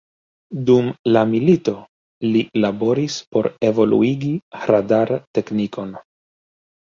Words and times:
Dum 0.67 0.87
la 1.15 1.21
milito, 1.33 1.73
li 2.29 2.41
laboris 2.63 3.17
por 3.37 3.49
evoluigi 3.69 4.33
radar-teknikon. 4.71 5.93